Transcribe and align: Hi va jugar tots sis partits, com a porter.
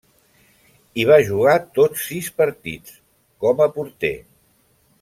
Hi 0.95 1.03
va 1.09 1.17
jugar 1.27 1.55
tots 1.79 2.07
sis 2.07 2.31
partits, 2.41 2.97
com 3.45 3.63
a 3.67 3.69
porter. 3.77 4.15